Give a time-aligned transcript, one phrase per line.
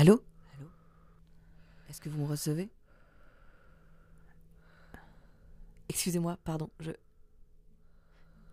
[0.00, 0.14] Allô?
[0.54, 0.66] Allô?
[1.90, 2.70] Est-ce que vous me recevez?
[5.90, 6.92] Excusez-moi, pardon, je.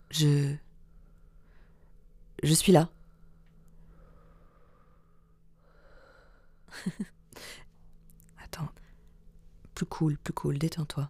[0.09, 0.57] Je.
[2.43, 2.89] Je suis là.
[8.43, 8.67] Attends.
[9.73, 11.09] Plus cool, plus cool, détends-toi.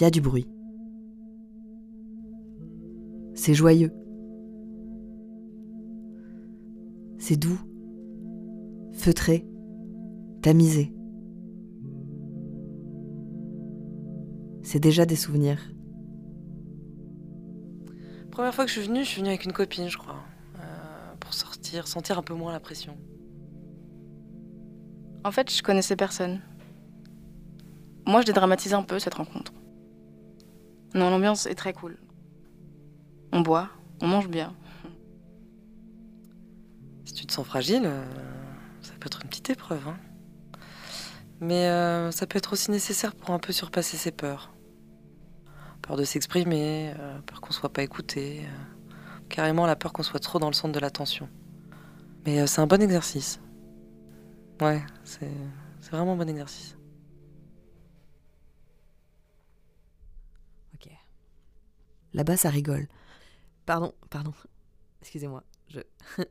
[0.00, 0.48] Il y a du bruit.
[3.34, 3.92] C'est joyeux.
[7.18, 7.60] C'est doux,
[8.94, 9.46] feutré,
[10.40, 10.94] tamisé.
[14.62, 15.60] C'est déjà des souvenirs.
[18.30, 20.16] Première fois que je suis venue, je suis venue avec une copine, je crois.
[20.56, 22.96] Euh, pour sortir, sentir un peu moins la pression.
[25.24, 26.40] En fait, je connaissais personne.
[28.06, 29.52] Moi, je dédramatise un peu cette rencontre.
[30.94, 31.96] Non, l'ambiance est très cool.
[33.32, 34.54] On boit, on mange bien.
[37.04, 38.04] Si tu te sens fragile, euh,
[38.82, 39.88] ça peut être une petite épreuve.
[39.88, 39.96] hein.
[41.40, 44.52] Mais euh, ça peut être aussi nécessaire pour un peu surpasser ses peurs.
[45.82, 48.46] Peur de s'exprimer, euh, peur qu'on soit pas écouté,
[49.28, 51.28] carrément la peur qu'on soit trop dans le centre de l'attention.
[52.26, 53.40] Mais c'est un bon exercice.
[54.60, 55.30] Ouais, c'est
[55.90, 56.76] vraiment un bon exercice.
[62.14, 62.88] Là-bas, ça rigole.
[63.66, 64.32] Pardon, pardon.
[65.00, 65.44] Excusez-moi.
[65.68, 65.80] Je.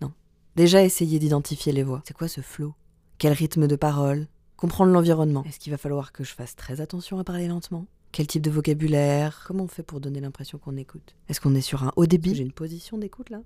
[0.00, 0.12] non.
[0.56, 2.02] Déjà essayer d'identifier les voix.
[2.06, 2.74] C'est quoi ce flow?
[3.18, 4.26] Quel rythme de parole?
[4.56, 5.44] Comprendre l'environnement.
[5.44, 7.86] Est-ce qu'il va falloir que je fasse très attention à parler lentement?
[8.12, 9.44] Quel type de vocabulaire?
[9.46, 11.14] Comment on fait pour donner l'impression qu'on écoute?
[11.28, 12.34] Est-ce qu'on est sur un haut débit?
[12.34, 13.40] J'ai une position d'écoute là?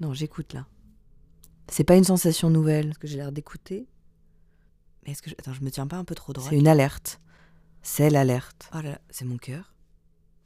[0.00, 0.66] Non, j'écoute là.
[1.68, 2.90] C'est pas une sensation nouvelle.
[2.90, 3.86] Est-ce que j'ai l'air d'écouter?
[5.04, 5.34] Mais est-ce que je...
[5.38, 7.20] Attends, je me tiens pas un peu trop droit C'est une alerte.
[7.90, 8.68] C'est l'alerte.
[8.74, 9.72] Oh là là, c'est mon cœur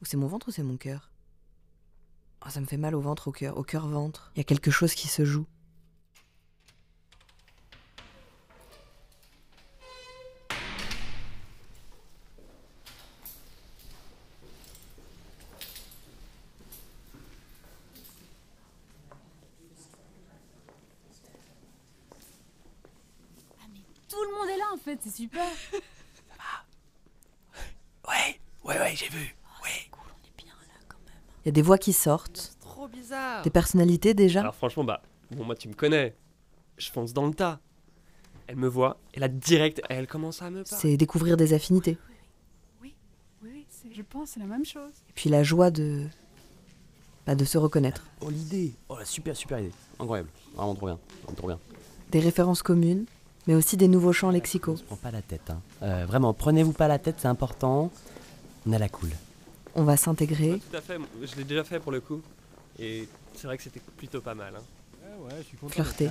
[0.01, 1.11] Ou c'est mon ventre ou c'est mon cœur?
[2.47, 4.31] Oh, ça me fait mal au ventre, au cœur, au cœur-ventre.
[4.37, 5.45] Il y a quelque chose qui se joue.
[24.09, 25.45] Tout le monde est là en fait, c'est super.
[28.65, 29.35] Ouais, ouais, j'ai vu.
[29.63, 29.91] Ouais.
[31.45, 33.43] Il y a des voix qui sortent, Trop bizarre.
[33.43, 34.41] des personnalités déjà?
[34.41, 35.03] Alors franchement, bah,
[35.33, 36.15] bon, moi tu me connais.
[36.79, 37.59] Je fonce dans le tas.
[38.47, 40.81] Elle me voit, et là direct, elle commence à me parler.
[40.81, 41.97] C'est découvrir des affinités.
[42.81, 42.95] Oui,
[43.43, 44.93] oui, c'est- je pense c'est la même chose.
[45.09, 46.07] Et puis la joie de.
[47.27, 48.05] bah, de se reconnaître.
[48.21, 48.75] Oh, l'idée.
[48.89, 49.73] Oh, la super, super idée.
[49.99, 50.29] Incroyable.
[50.55, 50.99] Vraiment trop bien.
[51.23, 51.59] Vraiment trop bien.
[52.11, 53.07] Des références communes,
[53.49, 54.77] mais aussi des nouveaux champs lexicaux.
[54.87, 55.61] Prends pas la tête, hein.
[55.83, 57.91] Euh, vraiment, prenez-vous pas la tête, c'est important.
[58.67, 59.11] On a la cool.
[59.75, 60.61] On va Ouais, s'intégrer.
[60.71, 62.21] tout à fait, je l'ai déjà fait pour le coup.
[62.79, 64.55] Et c'est vrai que c'était plutôt pas mal.
[64.57, 64.63] hein.
[65.19, 65.73] Ouais, ouais, je suis content.
[65.73, 66.09] Flirter.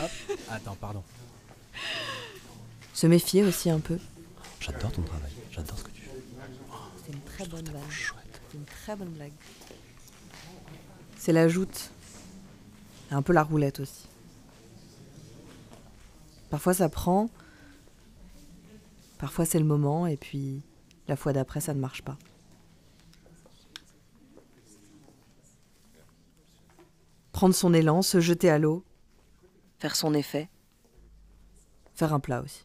[0.00, 0.10] Hop.
[0.50, 1.02] Attends, pardon.
[2.92, 3.98] Se méfier aussi un peu.
[4.60, 5.30] J'adore ton travail.
[5.50, 6.10] J'adore ce que tu fais.
[7.06, 7.82] C'est une très bonne blague.
[8.50, 9.32] C'est une très bonne blague.
[11.16, 11.90] C'est la joute.
[13.10, 14.06] Et un peu la roulette aussi.
[16.50, 17.30] Parfois ça prend.
[19.18, 20.62] Parfois c'est le moment et puis
[21.08, 22.16] la fois d'après ça ne marche pas.
[27.32, 28.84] Prendre son élan, se jeter à l'eau,
[29.78, 30.48] Faire son effet.
[31.94, 32.64] faire un plat aussi.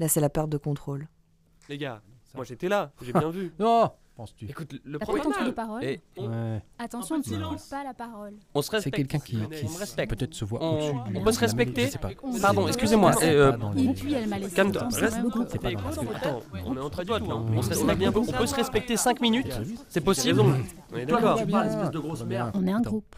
[0.00, 1.06] Là c'est la perte de contrôle.
[1.68, 2.02] Les gars,
[2.34, 3.52] moi j'étais là, j'ai bien vu.
[3.60, 5.24] Non Penses-tu Écoute, le problème.
[5.54, 6.62] pas Et Ouais.
[6.78, 7.64] Attention, En ne silence.
[7.68, 8.34] pas la parole.
[8.54, 8.96] on se C'est respecte.
[8.96, 9.36] quelqu'un qui,
[10.06, 11.16] peut-être se voit On- au-dessus du.
[11.16, 12.10] on peut se de respecter je sais pas.
[12.42, 14.88] Pardon, excusez-moi, C'est Et les- puis elle m'a laissé Calme-toi.
[14.90, 15.00] C'est
[16.14, 17.34] attends, on est entre potes là.
[17.36, 18.02] On se- respecte.
[18.38, 19.52] peut se respecter 5 minutes.
[19.88, 21.46] C'est possible On est Toi, d'accord.
[21.46, 22.50] de.
[22.54, 23.16] On est un groupe.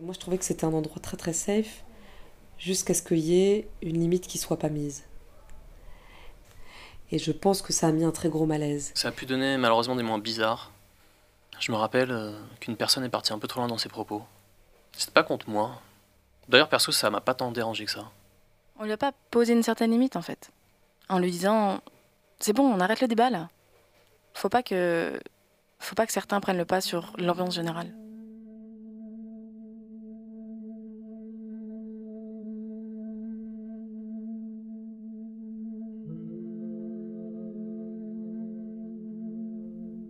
[0.00, 1.84] Moi, je trouvais que c'était un endroit très très safe,
[2.58, 5.04] jusqu'à ce qu'il y ait une limite qui soit pas mise.
[7.10, 8.90] Et je pense que ça a mis un très gros malaise.
[8.94, 10.72] Ça a pu donner malheureusement des moments bizarres.
[11.60, 14.22] Je me rappelle euh, qu'une personne est partie un peu trop loin dans ses propos.
[14.92, 15.80] C'était pas contre moi.
[16.48, 18.10] D'ailleurs, perso, ça m'a pas tant dérangé que ça.
[18.78, 20.50] On lui a pas posé une certaine limite en fait.
[21.08, 21.80] En lui disant
[22.40, 23.48] C'est bon, on arrête le débat là.
[24.34, 25.18] Faut pas que.
[25.78, 27.92] Faut pas que certains prennent le pas sur l'ambiance générale.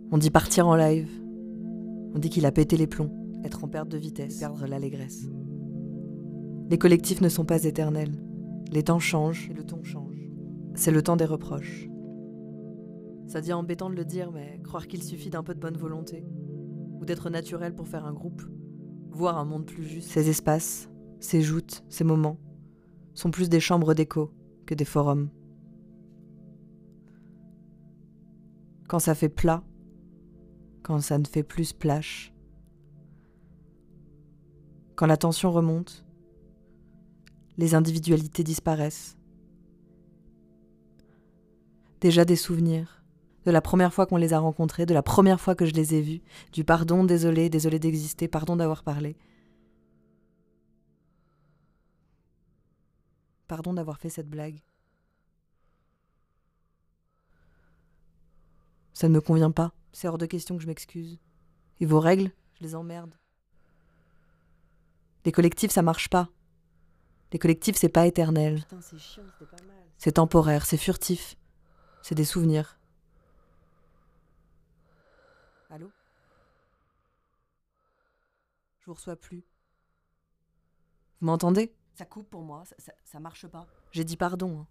[0.09, 1.09] On dit partir en live.
[2.15, 3.11] On dit qu'il a pété les plombs,
[3.43, 5.27] être en perte de vitesse, perdre l'allégresse.
[6.69, 8.17] Les collectifs ne sont pas éternels.
[8.71, 10.29] Les temps changent et le ton change.
[10.75, 11.89] C'est le temps des reproches.
[13.27, 16.25] Ça devient embêtant de le dire, mais croire qu'il suffit d'un peu de bonne volonté,
[17.01, 18.41] ou d'être naturel pour faire un groupe,
[19.11, 20.09] voir un monde plus juste.
[20.09, 20.89] Ces espaces,
[21.19, 22.37] ces joutes, ces moments,
[23.13, 24.31] sont plus des chambres d'écho
[24.65, 25.29] que des forums.
[28.87, 29.63] Quand ça fait plat,
[30.87, 32.33] quand ça ne fait plus splash,
[34.95, 36.05] quand la tension remonte,
[37.57, 39.17] les individualités disparaissent.
[41.99, 43.03] Déjà des souvenirs,
[43.45, 45.93] de la première fois qu'on les a rencontrés, de la première fois que je les
[45.93, 46.21] ai vus,
[46.53, 49.17] du pardon, désolé, désolé d'exister, pardon d'avoir parlé.
[53.49, 54.61] Pardon d'avoir fait cette blague.
[58.93, 61.17] Ça ne me convient pas, c'est hors de question que je m'excuse.
[61.79, 63.17] Et vos règles, je les emmerde.
[65.25, 66.29] Les collectifs, ça marche pas.
[67.31, 68.63] Les collectifs, c'est pas éternel.
[69.97, 71.35] C'est temporaire, c'est furtif.
[72.03, 72.79] C'est des souvenirs.
[75.71, 75.89] Allô?
[78.81, 79.43] Je vous reçois plus.
[81.19, 81.73] Vous m'entendez?
[81.95, 83.65] Ça coupe pour moi, ça, ça, ça marche pas.
[83.91, 84.59] J'ai dit pardon.
[84.59, 84.67] hein.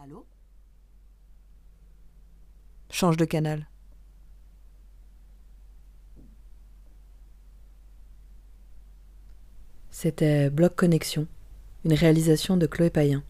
[0.00, 0.26] Allô?
[3.10, 3.66] De canal.
[9.90, 11.26] C'était Bloc Connexion,
[11.84, 13.24] une réalisation de Chloé Payen.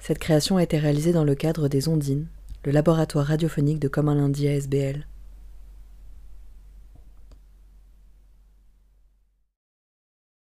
[0.00, 2.26] Cette création a été réalisée dans le cadre des Ondines,
[2.64, 5.06] le laboratoire radiophonique de Comme un lundi à.